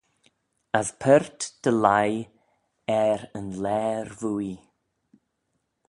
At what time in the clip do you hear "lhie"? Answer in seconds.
1.83-2.25